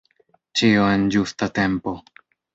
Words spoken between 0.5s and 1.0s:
Ĉio